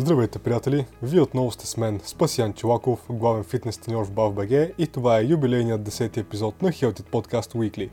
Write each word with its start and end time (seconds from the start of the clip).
Здравейте, 0.00 0.38
приятели! 0.38 0.86
Вие 1.02 1.20
отново 1.20 1.50
сте 1.50 1.66
с 1.66 1.76
мен, 1.76 2.00
Спасян 2.04 2.52
Чилаков, 2.52 3.06
главен 3.10 3.44
фитнес 3.44 3.78
треньор 3.78 4.06
в 4.06 4.10
BAF.BG 4.10 4.72
и 4.78 4.86
това 4.86 5.18
е 5.18 5.24
юбилейният 5.24 5.80
10 5.80 6.16
епизод 6.16 6.62
на 6.62 6.68
Healthy 6.68 7.02
Podcast 7.02 7.54
Weekly. 7.54 7.90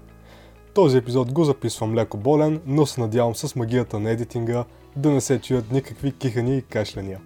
Този 0.73 0.97
епизод 0.97 1.31
го 1.31 1.43
записвам 1.43 1.95
леко 1.95 2.17
болен, 2.17 2.61
но 2.65 2.85
се 2.85 3.01
надявам 3.01 3.35
с 3.35 3.55
магията 3.55 3.99
на 3.99 4.09
едитинга 4.09 4.65
да 4.95 5.11
не 5.11 5.21
се 5.21 5.39
чуят 5.41 5.71
никакви 5.71 6.11
кихани 6.11 6.57
и 6.57 6.61
кашляния. 6.61 7.19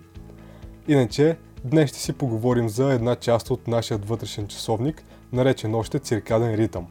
Иначе, 0.87 1.37
днес 1.63 1.89
ще 1.89 1.99
си 1.99 2.13
поговорим 2.13 2.69
за 2.69 2.93
една 2.93 3.15
част 3.15 3.51
от 3.51 3.67
нашия 3.67 3.97
вътрешен 3.97 4.47
часовник, 4.47 5.03
наречен 5.33 5.75
още 5.75 5.99
циркаден 5.99 6.55
ритъм. 6.55 6.87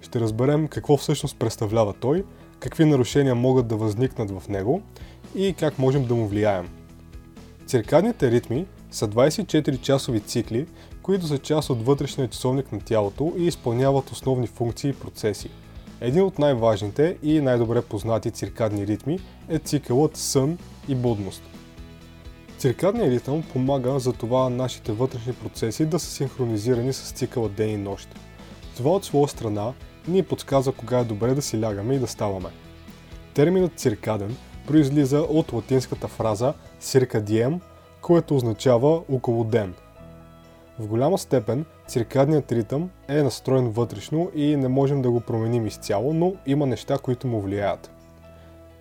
Ще 0.00 0.20
разберем 0.20 0.68
какво 0.68 0.96
всъщност 0.96 1.38
представлява 1.38 1.92
той, 1.92 2.24
какви 2.60 2.84
нарушения 2.84 3.34
могат 3.34 3.66
да 3.68 3.76
възникнат 3.76 4.30
в 4.30 4.48
него 4.48 4.82
и 5.34 5.54
как 5.58 5.78
можем 5.78 6.04
да 6.04 6.14
му 6.14 6.26
влияем. 6.26 6.68
Циркадните 7.66 8.30
ритми 8.30 8.66
са 8.90 9.08
24-часови 9.08 10.24
цикли, 10.24 10.66
които 11.02 11.26
са 11.26 11.38
част 11.38 11.70
от 11.70 11.86
вътрешния 11.86 12.28
часовник 12.28 12.72
на 12.72 12.80
тялото 12.80 13.32
и 13.38 13.46
изпълняват 13.46 14.10
основни 14.10 14.46
функции 14.46 14.90
и 14.90 14.94
процеси. 14.94 15.50
Един 16.00 16.22
от 16.22 16.38
най-важните 16.38 17.16
и 17.22 17.40
най-добре 17.40 17.82
познати 17.82 18.30
циркадни 18.30 18.86
ритми 18.86 19.18
е 19.48 19.58
цикълът 19.58 20.16
сън 20.16 20.58
и 20.88 20.94
будност. 20.94 21.42
Циркадният 22.58 23.12
ритъм 23.12 23.42
помага 23.52 23.98
за 23.98 24.12
това 24.12 24.48
нашите 24.50 24.92
вътрешни 24.92 25.32
процеси 25.32 25.86
да 25.86 25.98
са 25.98 26.10
синхронизирани 26.10 26.92
с 26.92 27.12
цикъла 27.12 27.48
ден 27.48 27.70
и 27.70 27.76
нощ. 27.76 28.08
Това 28.76 28.90
от 28.90 29.04
своя 29.04 29.28
страна 29.28 29.72
ни 30.08 30.22
подсказва 30.22 30.72
кога 30.72 30.98
е 30.98 31.04
добре 31.04 31.34
да 31.34 31.42
си 31.42 31.62
лягаме 31.62 31.94
и 31.94 31.98
да 31.98 32.06
ставаме. 32.06 32.48
Терминът 33.34 33.78
циркаден 33.78 34.36
произлиза 34.66 35.18
от 35.18 35.52
латинската 35.52 36.08
фраза 36.08 36.54
circadium, 36.80 37.60
което 38.00 38.36
означава 38.36 39.02
около 39.12 39.44
ден. 39.44 39.74
В 40.78 40.86
голяма 40.86 41.18
степен 41.18 41.64
циркадният 41.88 42.52
ритъм 42.52 42.90
е 43.08 43.22
настроен 43.22 43.70
вътрешно 43.70 44.30
и 44.34 44.56
не 44.56 44.68
можем 44.68 45.02
да 45.02 45.10
го 45.10 45.20
променим 45.20 45.66
изцяло, 45.66 46.14
но 46.14 46.32
има 46.46 46.66
неща, 46.66 46.98
които 46.98 47.26
му 47.26 47.40
влияят. 47.40 47.90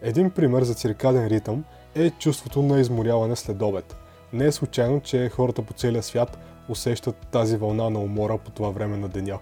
Един 0.02 0.31
пример 0.31 0.63
за 0.63 0.73
циркаден 0.73 1.28
ритъм 1.28 1.63
е 1.95 2.09
чувството 2.09 2.61
на 2.61 2.80
изморяване 2.80 3.36
след 3.36 3.61
обед. 3.61 3.95
Не 4.33 4.45
е 4.45 4.52
случайно, 4.52 5.02
че 5.02 5.30
хората 5.30 5.61
по 5.61 5.73
целия 5.73 6.03
свят 6.03 6.38
усещат 6.69 7.16
тази 7.31 7.58
вълна 7.58 7.89
на 7.89 8.00
умора 8.00 8.38
по 8.38 8.52
това 8.52 8.69
време 8.69 8.97
на 8.97 9.08
деня. 9.08 9.39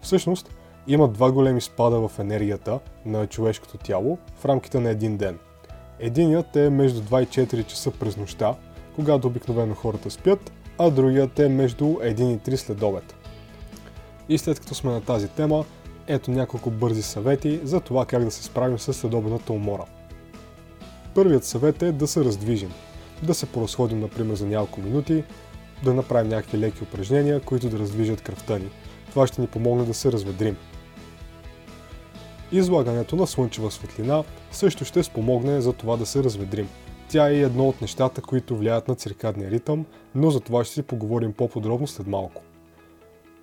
Всъщност, 0.00 0.54
има 0.86 1.08
два 1.08 1.32
големи 1.32 1.60
спада 1.60 2.08
в 2.08 2.18
енергията 2.18 2.80
на 3.06 3.26
човешкото 3.26 3.78
тяло 3.78 4.18
в 4.36 4.44
рамките 4.44 4.80
на 4.80 4.90
един 4.90 5.16
ден– 5.16 5.38
Единият 6.04 6.56
е 6.56 6.70
между 6.70 7.00
2 7.00 7.22
и 7.22 7.26
4 7.26 7.66
часа 7.66 7.90
през 7.90 8.16
нощта, 8.16 8.54
когато 8.94 9.26
обикновено 9.26 9.74
хората 9.74 10.10
спят, 10.10 10.52
а 10.78 10.90
другият 10.90 11.38
е 11.38 11.48
между 11.48 11.84
1 11.84 12.20
и 12.20 12.38
3 12.38 12.56
след 12.56 12.82
обед. 12.82 13.14
И 14.28 14.38
след 14.38 14.60
като 14.60 14.74
сме 14.74 14.92
на 14.92 15.00
тази 15.00 15.28
тема, 15.28 15.64
ето 16.06 16.30
няколко 16.30 16.70
бързи 16.70 17.02
съвети 17.02 17.60
за 17.64 17.80
това 17.80 18.06
как 18.06 18.24
да 18.24 18.30
се 18.30 18.42
справим 18.42 18.78
с 18.78 18.92
следобедната 18.92 19.52
умора. 19.52 19.84
Първият 21.14 21.44
съвет 21.44 21.82
е 21.82 21.92
да 21.92 22.06
се 22.06 22.24
раздвижим. 22.24 22.72
Да 23.22 23.34
се 23.34 23.46
поразходим, 23.46 24.00
например, 24.00 24.34
за 24.34 24.46
няколко 24.46 24.80
минути, 24.80 25.24
да 25.84 25.94
направим 25.94 26.30
някакви 26.30 26.58
леки 26.58 26.82
упражнения, 26.82 27.40
които 27.40 27.68
да 27.68 27.78
раздвижат 27.78 28.20
кръвта 28.20 28.58
ни. 28.58 28.70
Това 29.10 29.26
ще 29.26 29.40
ни 29.40 29.46
помогне 29.46 29.84
да 29.84 29.94
се 29.94 30.12
разведрим. 30.12 30.56
Излагането 32.52 33.16
на 33.16 33.26
слънчева 33.26 33.70
светлина 33.70 34.24
също 34.50 34.84
ще 34.84 35.02
спомогне 35.02 35.60
за 35.60 35.72
това 35.72 35.96
да 35.96 36.06
се 36.06 36.24
разведрим. 36.24 36.68
Тя 37.08 37.30
е 37.30 37.34
едно 37.34 37.68
от 37.68 37.80
нещата, 37.80 38.22
които 38.22 38.56
влияят 38.56 38.88
на 38.88 38.94
циркадния 38.94 39.50
ритъм, 39.50 39.86
но 40.14 40.30
за 40.30 40.40
това 40.40 40.64
ще 40.64 40.74
си 40.74 40.82
поговорим 40.82 41.32
по-подробно 41.32 41.86
след 41.86 42.06
малко. 42.06 42.42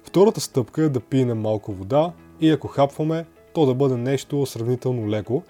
Втората 0.04 0.42
стъпка 0.42 0.84
е 0.84 0.90
да 0.90 1.00
пием 1.00 1.42
малко 1.42 1.74
вода 1.74 2.12
и 2.42 2.50
ако 2.50 2.68
хапваме, 2.68 3.26
то 3.54 3.66
да 3.66 3.74
бъде 3.74 3.98
нещо 3.98 4.46
сравнително 4.46 5.10
леко, 5.10 5.44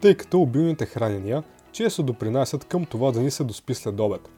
тъй 0.00 0.14
като 0.14 0.40
обилните 0.40 0.86
хранения 0.86 1.42
често 1.72 2.02
допринасят 2.02 2.64
към 2.64 2.84
това 2.84 3.12
да 3.12 3.20
ни 3.20 3.30
се 3.30 3.44
доспи 3.44 3.74
след 3.74 4.00
обед. 4.00 4.28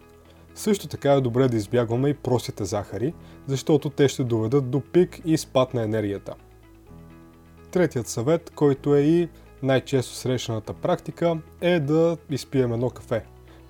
Също 0.55 0.89
така 0.89 1.13
е 1.13 1.21
добре 1.21 1.49
да 1.49 1.57
избягваме 1.57 2.09
и 2.09 2.15
простите 2.15 2.65
захари, 2.65 3.15
защото 3.47 3.91
те 3.91 4.09
ще 4.09 4.25
доведат 4.25 4.71
до 4.71 4.81
пик 4.81 5.21
и 5.25 5.39
спад 5.39 5.75
на 5.75 5.83
енергията– 5.83 6.35
Третият 7.73 8.09
съвет, 8.09 8.53
който 8.55 8.95
е 8.95 9.01
и 9.01 9.29
най-често 9.63 10.15
срещаната 10.15 10.73
практика, 10.73 11.39
е 11.61 11.81
да 11.81 12.17
изпием 12.31 12.73
едно 12.73 12.91
кафе. 12.91 13.25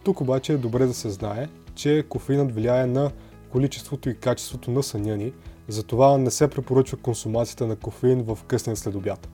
Тук 0.04 0.20
обаче 0.20 0.52
е 0.52 0.56
добре 0.56 0.86
да 0.86 0.94
се 0.94 1.10
знае, 1.10 1.48
че 1.74 2.04
кофеинът 2.08 2.54
влияе 2.54 2.86
на 2.86 3.10
количеството 3.50 4.10
и 4.10 4.14
качеството 4.14 4.70
на 4.70 4.82
съня 4.82 5.16
ни, 5.16 5.32
затова 5.68 6.18
не 6.18 6.30
се 6.30 6.48
препоръчва 6.48 6.96
консумацията 6.96 7.66
на 7.66 7.76
кофеин 7.76 8.22
в 8.22 8.38
късния 8.46 8.76
следобят. 8.76 9.28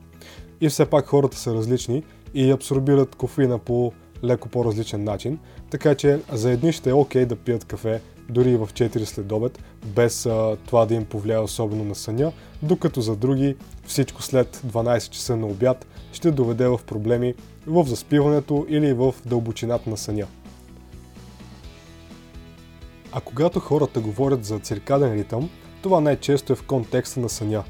И 0.61 0.69
все 0.69 0.85
пак 0.85 1.05
хората 1.05 1.37
са 1.37 1.53
различни 1.53 2.03
и 2.33 2.51
абсорбират 2.51 3.15
кофеина 3.15 3.59
по 3.59 3.93
леко 4.23 4.49
по-различен 4.49 5.03
начин, 5.03 5.39
така 5.69 5.95
че 5.95 6.19
за 6.31 6.51
едни 6.51 6.73
ще 6.73 6.89
е 6.89 6.93
окей 6.93 7.23
okay 7.23 7.25
да 7.25 7.35
пият 7.35 7.65
кафе 7.65 8.01
дори 8.29 8.51
и 8.51 8.55
в 8.55 8.67
4 8.73 9.03
след 9.03 9.31
обед, 9.31 9.59
без 9.85 10.25
а, 10.25 10.57
това 10.65 10.85
да 10.85 10.93
им 10.93 11.05
повлияе 11.05 11.39
особено 11.39 11.83
на 11.83 11.95
съня, 11.95 12.31
докато 12.61 13.01
за 13.01 13.15
други 13.15 13.55
всичко 13.85 14.21
след 14.21 14.57
12 14.57 15.09
часа 15.09 15.35
на 15.35 15.47
обяд 15.47 15.87
ще 16.11 16.31
доведе 16.31 16.67
в 16.67 16.79
проблеми 16.87 17.33
в 17.67 17.85
заспиването 17.85 18.65
или 18.69 18.93
в 18.93 19.15
дълбочината 19.25 19.89
на 19.89 19.97
съня. 19.97 20.27
А 23.11 23.21
когато 23.21 23.59
хората 23.59 23.99
говорят 23.99 24.45
за 24.45 24.59
циркаден 24.59 25.13
ритъм, 25.13 25.49
това 25.81 26.01
най-често 26.01 26.53
е 26.53 26.55
в 26.55 26.63
контекста 26.63 27.19
на 27.19 27.29
съня. 27.29 27.63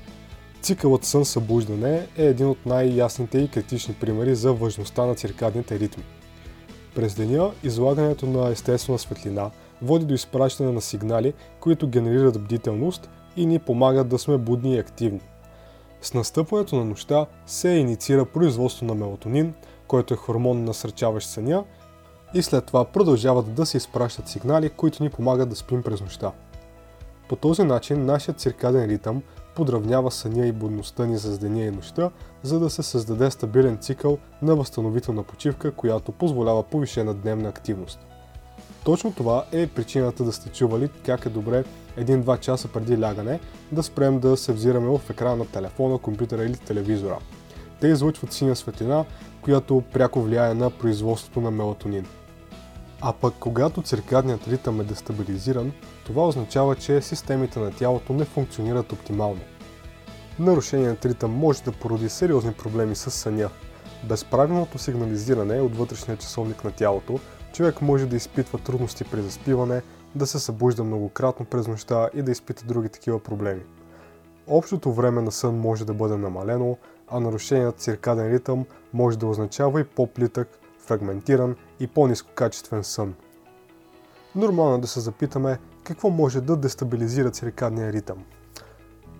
Цикълът 0.62 1.04
сън-събуждане 1.04 2.08
е 2.18 2.26
един 2.26 2.48
от 2.48 2.66
най-ясните 2.66 3.38
и 3.40 3.48
критични 3.48 3.94
примери 3.94 4.36
за 4.36 4.54
важността 4.54 5.06
на 5.06 5.16
циркадните 5.16 5.80
ритми. 5.80 6.04
През 6.96 7.16
деня 7.16 7.52
излагането 7.64 8.26
на 8.26 8.50
естествена 8.50 9.00
светлина 9.00 9.50
води 9.82 10.06
до 10.06 10.14
изпращане 10.14 10.72
на 10.72 10.82
сигнали, 10.82 11.34
които 11.60 11.88
генерират 11.88 12.44
бдителност 12.44 13.10
и 13.36 13.46
ни 13.46 13.60
помагат 13.60 14.08
да 14.08 14.20
сме 14.20 14.38
будни 14.38 14.76
и 14.76 14.80
активни. 14.80 15.22
С 16.02 16.14
настъпването 16.14 16.76
на 16.76 16.86
нощта 16.86 17.26
се 17.46 17.70
инициира 17.70 18.26
производство 18.26 18.86
на 18.86 18.96
мелатонин, 18.96 19.54
който 19.88 20.14
е 20.14 20.18
хормон 20.18 20.64
насърчаващ 20.64 21.30
съня 21.30 21.64
и 22.34 22.42
след 22.42 22.66
това 22.66 22.86
продължават 22.86 23.54
да 23.54 23.66
се 23.66 23.78
изпращат 23.78 24.28
сигнали, 24.28 24.70
които 24.70 25.04
ни 25.04 25.10
помагат 25.10 25.50
да 25.50 25.56
спим 25.56 25.84
през 25.84 26.02
нощта. 26.02 26.32
По 27.30 27.36
този 27.36 27.64
начин 27.64 28.06
нашият 28.06 28.40
циркаден 28.40 28.86
ритъм 28.86 29.22
подравнява 29.56 30.12
съня 30.12 30.46
и 30.46 30.52
будността 30.52 31.06
ни 31.06 31.18
с 31.18 31.38
деня 31.38 31.62
и 31.62 31.72
нощта, 31.72 32.12
за 32.44 32.60
да 32.60 32.70
се 32.70 32.84
създаде 32.84 33.32
стабилен 33.32 33.78
цикъл 33.78 34.18
на 34.42 34.56
възстановителна 34.56 35.24
почивка, 35.24 35.72
която 35.72 36.12
позволява 36.12 36.64
повишена 36.64 37.14
дневна 37.14 37.50
активност. 37.50 38.00
Точно 38.90 39.14
това 39.14 39.46
е 39.52 39.68
причината 39.68 40.24
да 40.24 40.32
сте 40.32 40.50
чували 40.50 40.90
как 41.06 41.26
е 41.26 41.30
добре 41.30 41.64
1-2 41.98 42.40
часа 42.40 42.68
преди 42.68 43.02
лягане 43.02 43.40
да 43.72 43.84
спрем 43.84 44.20
да 44.20 44.38
се 44.38 44.54
взираме 44.54 44.88
в 44.88 45.10
екрана 45.10 45.36
на 45.36 45.46
телефона, 45.46 45.98
компютъра 45.98 46.46
или 46.46 46.56
телевизора. 46.56 47.18
Те 47.82 47.88
излъчват 47.88 48.34
синя 48.34 48.56
светлина, 48.56 49.06
която 49.42 49.84
пряко 49.94 50.22
влияе 50.22 50.54
на 50.54 50.70
производството 50.70 51.42
на 51.42 51.52
мелатонин. 51.52 52.06
А 53.02 53.14
пък 53.14 53.34
когато 53.40 53.82
циркадният 53.82 54.48
ритъм 54.48 54.82
е 54.82 54.84
дестабилизиран, 54.84 55.72
това 56.06 56.28
означава, 56.28 56.76
че 56.76 57.02
системите 57.02 57.60
на 57.60 57.72
тялото 57.72 58.14
не 58.14 58.26
функционират 58.26 58.92
оптимално. 58.92 59.42
Нарушеният 60.40 61.06
ритъм 61.06 61.32
може 61.32 61.64
да 61.64 61.72
породи 61.72 62.10
сериозни 62.10 62.54
проблеми 62.54 62.96
с 62.96 63.12
съня. 63.12 63.50
Безправилното 64.04 64.78
сигнализиране 64.78 65.62
от 65.62 65.76
вътрешния 65.76 66.18
часовник 66.18 66.64
на 66.64 66.72
тялото 66.72 67.20
човек 67.54 67.82
може 67.82 68.06
да 68.06 68.16
изпитва 68.16 68.60
трудности 68.60 69.04
при 69.04 69.22
заспиване, 69.22 69.82
да 70.16 70.28
се 70.28 70.40
събужда 70.40 70.84
многократно 70.84 71.46
през 71.46 71.68
нощта 71.68 72.10
и 72.14 72.22
да 72.22 72.32
изпита 72.32 72.66
други 72.66 72.90
такива 72.90 73.20
проблеми. 73.20 73.62
Общото 74.48 74.94
време 74.94 75.22
на 75.22 75.32
сън 75.32 75.60
може 75.60 75.86
да 75.86 75.94
бъде 75.94 76.18
намалено, 76.18 76.78
а 77.08 77.20
нарушеният 77.20 77.80
циркаден 77.80 78.32
ритъм 78.32 78.66
може 78.94 79.20
да 79.20 79.28
означава 79.28 79.82
и 79.82 79.84
по-плитък, 79.84 80.60
фрагментиран 80.80 81.56
и 81.80 81.88
по-низкокачествен 81.88 82.84
сън. 82.84 83.14
Нормално 84.36 84.76
е 84.76 84.80
да 84.80 84.88
се 84.88 85.00
запитаме 85.00 85.58
какво 85.84 86.10
може 86.10 86.42
да 86.42 86.56
дестабилизира 86.56 87.32
циркадния 87.32 87.94
ритъм. 87.94 88.18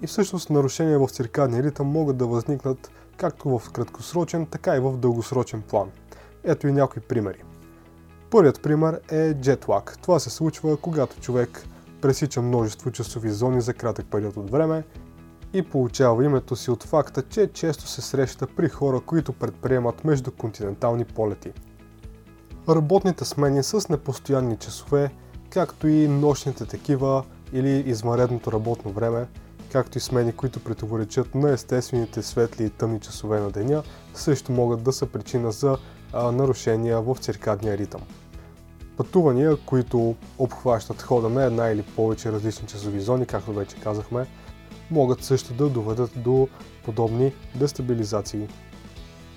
И 0.02 0.08
всъщност 0.08 0.50
нарушения 0.50 1.00
в 1.00 1.10
циркадния 1.12 1.64
ритъм 1.64 1.88
могат 1.88 2.18
да 2.18 2.28
възникнат 2.28 2.92
както 3.18 3.60
в 3.60 3.72
краткосрочен, 3.72 4.46
така 4.46 4.76
и 4.76 4.80
в 4.80 4.98
дългосрочен 4.98 5.62
план. 5.62 5.92
Ето 6.44 6.68
и 6.68 6.72
някои 6.72 7.02
примери. 7.02 7.44
Първият 8.32 8.62
пример 8.62 9.00
е 9.12 9.34
джетлаг. 9.34 9.98
Това 10.02 10.20
се 10.20 10.30
случва, 10.30 10.78
когато 10.78 11.20
човек 11.20 11.64
пресича 12.02 12.42
множество 12.42 12.92
часови 12.92 13.30
зони 13.30 13.62
за 13.62 13.74
кратък 13.74 14.06
период 14.12 14.38
от 14.38 14.52
време 14.52 14.84
и 15.54 15.62
получава 15.62 16.26
името 16.26 16.56
си 16.56 16.72
от 16.72 16.84
факта, 16.84 17.24
че 17.30 17.48
често 17.54 17.88
се 17.88 18.02
среща 18.02 18.48
при 18.48 18.70
хора, 18.70 19.00
които 19.00 19.34
предприемат 19.34 20.06
междуконтинентални 20.06 21.06
полети. 21.06 21.52
Работните 22.70 23.26
смени 23.26 23.64
с 23.64 23.90
непостоянни 23.90 24.58
часове, 24.58 25.12
както 25.50 25.88
и 25.88 26.08
нощните 26.08 26.66
такива 26.66 27.24
или 27.54 27.84
извънредното 27.90 28.52
работно 28.52 28.92
време, 28.92 29.28
както 29.72 29.98
и 29.98 30.02
смени, 30.02 30.32
които 30.32 30.64
противоречат 30.64 31.36
на 31.36 31.52
естествените 31.52 32.22
светли 32.22 32.66
и 32.66 32.70
тъмни 32.70 33.00
часове 33.00 33.40
на 33.40 33.52
деня, 33.52 33.84
също 34.14 34.52
могат 34.52 34.84
да 34.84 34.94
са 34.94 35.06
причина 35.06 35.52
за 35.52 35.78
нарушения 36.14 37.02
в 37.02 37.16
циркадния 37.20 37.78
ритъм. 37.78 38.02
Пътувания, 39.00 39.58
които 39.66 40.16
обхващат 40.38 41.02
хода 41.02 41.30
на 41.30 41.44
една 41.44 41.70
или 41.70 41.82
повече 41.82 42.32
различни 42.32 42.68
часови 42.68 43.00
зони, 43.00 43.26
както 43.26 43.54
вече 43.54 43.76
казахме, 43.76 44.26
могат 44.92 45.24
също 45.24 45.54
да 45.54 45.70
доведат 45.70 46.12
до 46.16 46.48
подобни 46.86 47.34
дестабилизации. 47.56 48.48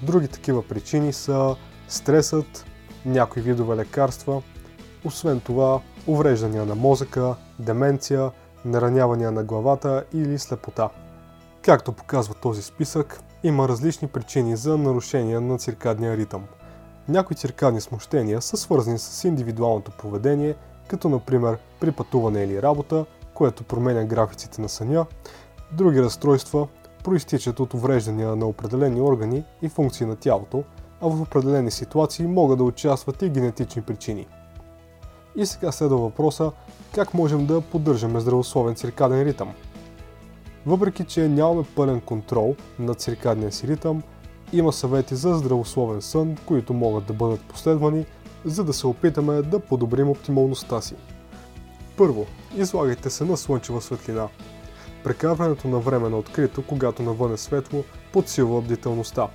Други 0.02 0.28
такива 0.28 0.68
причини 0.68 1.12
са 1.12 1.56
стресът, 1.88 2.64
някои 3.06 3.42
видове 3.42 3.76
лекарства, 3.76 4.42
освен 5.04 5.40
това 5.40 5.80
увреждания 6.06 6.64
на 6.64 6.74
мозъка, 6.74 7.34
деменция, 7.58 8.30
наранявания 8.64 9.32
на 9.32 9.44
главата 9.44 10.04
или 10.14 10.38
слепота. 10.38 10.88
Както 11.62 11.92
показва 11.92 12.34
този 12.34 12.62
списък, 12.62 13.20
има 13.42 13.68
различни 13.68 14.08
причини 14.08 14.56
за 14.56 14.78
нарушение 14.78 15.40
на 15.40 15.58
циркадния 15.58 16.16
ритъм. 16.16 16.44
Някои 17.08 17.36
циркадни 17.36 17.80
смущения 17.80 18.42
са 18.42 18.56
свързани 18.56 18.98
с 18.98 19.24
индивидуалното 19.24 19.90
поведение, 19.90 20.54
като 20.88 21.08
например 21.08 21.58
при 21.80 21.92
пътуване 21.92 22.42
или 22.42 22.62
работа, 22.62 23.04
което 23.34 23.64
променя 23.64 24.04
графиците 24.04 24.62
на 24.62 24.68
съня. 24.68 25.06
Други 25.72 26.02
разстройства 26.02 26.68
проистичат 27.04 27.60
от 27.60 27.74
увреждания 27.74 28.36
на 28.36 28.46
определени 28.46 29.00
органи 29.00 29.44
и 29.62 29.68
функции 29.68 30.06
на 30.06 30.16
тялото, 30.16 30.64
а 31.00 31.08
в 31.08 31.22
определени 31.22 31.70
ситуации 31.70 32.26
могат 32.26 32.58
да 32.58 32.64
участват 32.64 33.22
и 33.22 33.28
генетични 33.28 33.82
причини. 33.82 34.26
И 35.36 35.46
сега 35.46 35.72
следва 35.72 35.96
въпроса 35.96 36.52
как 36.94 37.14
можем 37.14 37.46
да 37.46 37.60
поддържаме 37.60 38.20
здравословен 38.20 38.74
циркаден 38.74 39.22
ритъм. 39.22 39.54
Въпреки, 40.66 41.04
че 41.04 41.28
нямаме 41.28 41.64
пълен 41.76 42.00
контрол 42.00 42.54
над 42.78 43.00
циркадния 43.00 43.52
си 43.52 43.68
ритъм, 43.68 44.02
има 44.52 44.72
съвети 44.72 45.14
за 45.14 45.34
здравословен 45.34 46.02
сън, 46.02 46.36
които 46.46 46.74
могат 46.74 47.06
да 47.06 47.12
бъдат 47.12 47.40
последвани, 47.40 48.06
за 48.44 48.64
да 48.64 48.72
се 48.72 48.86
опитаме 48.86 49.42
да 49.42 49.60
подобрим 49.60 50.10
оптималността 50.10 50.80
си. 50.80 50.94
Първо, 51.96 52.26
излагайте 52.56 53.10
се 53.10 53.24
на 53.24 53.36
слънчева 53.36 53.80
светлина. 53.80 54.28
Прекарването 55.04 55.68
на 55.68 55.78
време 55.78 56.08
на 56.08 56.18
открито, 56.18 56.66
когато 56.66 57.02
навън 57.02 57.32
е 57.32 57.36
светло, 57.36 57.84
подсилва 58.12 58.60
бдителността. 58.60 59.28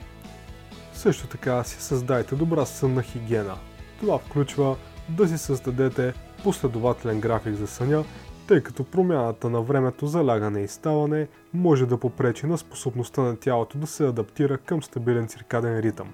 Също 0.93 1.27
така 1.27 1.63
си 1.63 1.81
създайте 1.81 2.35
добра 2.35 2.65
сънна 2.65 3.03
хигиена. 3.03 3.55
Това 3.99 4.17
включва 4.17 4.75
да 5.09 5.27
си 5.27 5.37
създадете 5.37 6.13
последователен 6.43 7.19
график 7.19 7.55
за 7.55 7.67
съня, 7.67 8.03
тъй 8.47 8.61
като 8.61 8.83
промяната 8.83 9.49
на 9.49 9.61
времето 9.61 10.07
за 10.07 10.25
лягане 10.25 10.61
и 10.61 10.67
ставане 10.67 11.27
може 11.53 11.85
да 11.85 11.97
попречи 11.97 12.47
на 12.47 12.57
способността 12.57 13.21
на 13.21 13.37
тялото 13.37 13.77
да 13.77 13.87
се 13.87 14.07
адаптира 14.07 14.57
към 14.57 14.83
стабилен 14.83 15.27
циркаден 15.27 15.79
ритъм. 15.79 16.13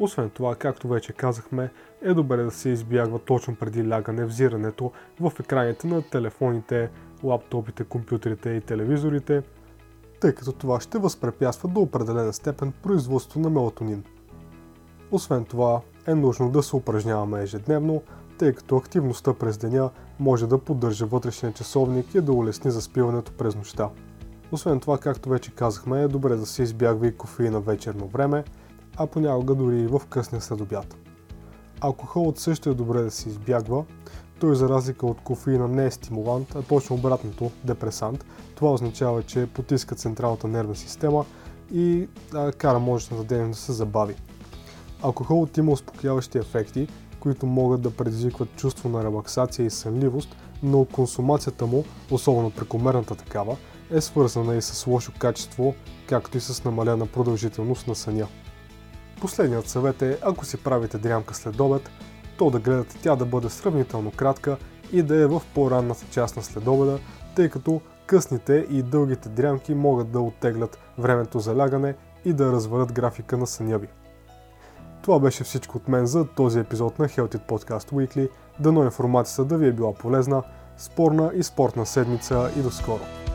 Освен 0.00 0.30
това, 0.30 0.54
както 0.54 0.88
вече 0.88 1.12
казахме, 1.12 1.70
е 2.02 2.14
добре 2.14 2.42
да 2.42 2.50
се 2.50 2.68
избягва 2.68 3.18
точно 3.18 3.56
преди 3.56 3.88
лягане 3.88 4.24
взирането 4.24 4.92
в 5.20 5.32
екраните 5.40 5.86
на 5.86 6.02
телефоните, 6.02 6.90
лаптопите, 7.22 7.84
компютрите 7.84 8.50
и 8.50 8.60
телевизорите, 8.60 9.42
тъй 10.20 10.34
като 10.34 10.52
това 10.52 10.80
ще 10.80 10.98
възпрепятства 10.98 11.68
до 11.68 11.80
определена 11.80 12.32
степен 12.32 12.72
производство 12.82 13.40
на 13.40 13.50
мелатонин. 13.50 14.04
Освен 15.10 15.44
това, 15.44 15.80
е 16.06 16.14
нужно 16.14 16.50
да 16.50 16.62
се 16.62 16.76
упражняваме 16.76 17.42
ежедневно, 17.42 18.02
тъй 18.38 18.52
като 18.52 18.76
активността 18.76 19.34
през 19.34 19.58
деня 19.58 19.90
може 20.20 20.46
да 20.46 20.58
поддържа 20.58 21.06
вътрешния 21.06 21.52
часовник 21.52 22.14
и 22.14 22.20
да 22.20 22.32
улесни 22.32 22.70
заспиването 22.70 23.32
през 23.32 23.56
нощта. 23.56 23.88
Освен 24.52 24.80
това, 24.80 24.98
както 24.98 25.28
вече 25.28 25.50
казахме, 25.50 26.02
е 26.02 26.08
добре 26.08 26.36
да 26.36 26.46
се 26.46 26.62
избягва 26.62 27.06
и 27.06 27.16
кофеина 27.16 27.60
вечерно 27.60 28.06
време, 28.06 28.44
а 28.96 29.06
понякога 29.06 29.54
дори 29.54 29.80
и 29.80 29.86
в 29.86 30.00
късния 30.08 30.40
следобяд. 30.40 30.96
Алкохолът 31.80 32.38
също 32.38 32.70
е 32.70 32.74
добре 32.74 33.02
да 33.02 33.10
се 33.10 33.28
избягва, 33.28 33.84
той 34.40 34.56
за 34.56 34.68
разлика 34.68 35.06
от 35.06 35.20
кофеина 35.20 35.68
не 35.68 35.86
е 35.86 35.90
стимулант, 35.90 36.54
а 36.54 36.62
точно 36.62 36.96
обратното– 36.96 37.50
депресант. 37.64 38.24
Това 38.54 38.72
означава, 38.72 39.22
че 39.22 39.46
потиска 39.46 39.94
централната 39.94 40.48
нервна 40.48 40.76
система 40.76 41.24
и 41.72 42.08
а, 42.34 42.52
кара 42.52 42.78
мозъчната 42.78 43.24
дейност 43.24 43.60
да 43.60 43.64
се 43.64 43.72
забави. 43.72 44.14
Алкохолът 45.02 45.56
има 45.56 45.72
успокояващи 45.72 46.38
ефекти, 46.38 46.88
които 47.20 47.46
могат 47.46 47.80
да 47.80 47.90
предизвикват 47.90 48.56
чувство 48.56 48.88
на 48.88 49.04
релаксация 49.04 49.66
и 49.66 49.70
сънливост, 49.70 50.36
но 50.62 50.84
консумацията 50.84 51.66
му, 51.66 51.84
особено 52.10 52.50
прекомерната 52.50 53.14
такава, 53.14 53.56
е 53.90 54.00
свързана 54.00 54.56
и 54.56 54.62
с 54.62 54.86
лошо 54.86 55.12
качество, 55.18 55.74
както 56.08 56.38
и 56.38 56.40
с 56.40 56.64
намалена 56.64 57.06
продължителност 57.06 57.86
на 57.86 57.94
съня. 57.94 58.26
Последният 59.20 59.68
съвет 59.68 60.02
е, 60.02 60.18
ако 60.22 60.44
си 60.44 60.56
правите 60.56 60.98
дрямка 60.98 61.34
след 61.34 61.60
обед, 61.60 61.90
то 62.38 62.50
да 62.50 62.58
гледате 62.58 62.96
тя 63.02 63.16
да 63.16 63.26
бъде 63.26 63.48
сравнително 63.48 64.10
кратка 64.10 64.56
и 64.92 65.02
да 65.02 65.16
е 65.16 65.26
в 65.26 65.42
по-ранната 65.54 66.06
част 66.10 66.36
на 66.36 66.42
следобеда, 66.42 66.98
тъй 67.36 67.48
като 67.48 67.80
късните 68.06 68.66
и 68.70 68.82
дългите 68.82 69.28
дрямки 69.28 69.74
могат 69.74 70.10
да 70.10 70.20
оттеглят 70.20 70.78
времето 70.98 71.38
за 71.38 71.56
лягане 71.56 71.94
и 72.24 72.32
да 72.32 72.52
развалят 72.52 72.92
графика 72.92 73.36
на 73.36 73.46
съня 73.46 73.78
ви. 73.78 73.88
Това 75.02 75.18
беше 75.18 75.44
всичко 75.44 75.76
от 75.76 75.88
мен 75.88 76.06
за 76.06 76.24
този 76.24 76.58
епизод 76.58 76.98
на 76.98 77.08
Healthy 77.08 77.38
Podcast 77.48 77.92
Weekly. 77.92 78.28
Дано 78.58 78.84
информацията 78.84 79.44
да 79.44 79.58
ви 79.58 79.68
е 79.68 79.72
била 79.72 79.94
полезна, 79.94 80.42
спорна 80.76 81.30
и 81.34 81.42
спортна 81.42 81.86
седмица 81.86 82.50
и 82.58 82.62
до 82.62 82.70
скоро! 82.70 83.29